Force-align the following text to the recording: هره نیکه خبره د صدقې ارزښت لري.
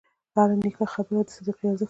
هره 0.35 0.55
نیکه 0.65 0.85
خبره 0.93 1.21
د 1.25 1.29
صدقې 1.35 1.65
ارزښت 1.67 1.67
لري. 1.75 1.79